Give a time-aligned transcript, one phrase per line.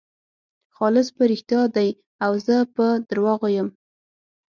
[0.75, 1.89] خالص په رښتیا دی
[2.25, 3.67] او زه په درواغو یم.